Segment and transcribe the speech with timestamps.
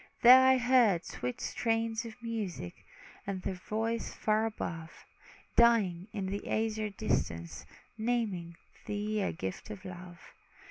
[0.23, 2.73] There I heard sweet strains of music,
[3.27, 4.91] And their voices far above,
[5.55, 7.67] Dying in the azure distance,
[7.99, 8.55] Naming
[8.87, 10.19] thee a gift of love.